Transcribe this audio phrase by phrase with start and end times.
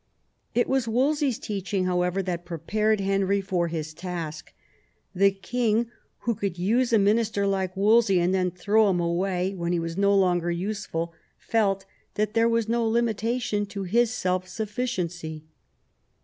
[0.55, 4.51] It was Wolsey's teaching, however, that prepared Henry for his task.
[5.13, 9.73] The king who could use a minister like Wolsey and then throw him away when
[9.73, 10.15] he was no.
[10.15, 11.85] longer useful, felt
[12.15, 15.43] that there was no limitation to his self sufficiency.